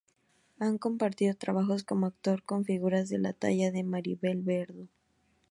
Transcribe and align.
Ha 0.59 0.67
compartido 0.79 1.35
trabajos 1.35 1.83
como 1.83 2.07
actor 2.07 2.41
con 2.41 2.65
figuras 2.65 3.07
de 3.09 3.19
la 3.19 3.33
talla 3.33 3.71
de 3.71 3.83
Maribel 3.83 4.41
Verdú. 4.41 4.87